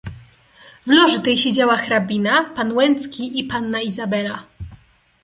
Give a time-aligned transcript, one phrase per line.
[0.87, 4.43] "W loży tej siedziała hrabina, pan Łęcki i panna Izabela."